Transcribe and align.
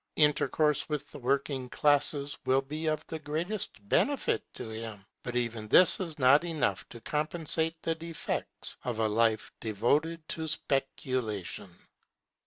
Intercourse 0.15 0.89
with 0.89 1.11
the 1.11 1.19
working 1.19 1.69
classes 1.69 2.35
will 2.43 2.63
be 2.63 2.87
of 2.87 3.05
the 3.05 3.19
greatest 3.19 3.87
benefit 3.87 4.43
to 4.55 4.69
him; 4.71 5.05
but 5.21 5.35
even 5.35 5.67
this 5.67 5.99
is 5.99 6.17
not 6.17 6.43
enough 6.43 6.89
to 6.89 6.99
compensate 7.01 7.79
the 7.83 7.93
defects 7.93 8.77
of 8.83 8.97
a 8.97 9.07
life 9.07 9.51
devoted 9.59 10.27
to 10.29 10.47
speculation. 10.47 11.71